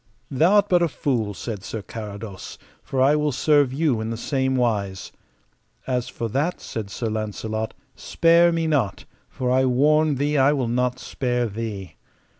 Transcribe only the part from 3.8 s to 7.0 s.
in the same wise. As for that, said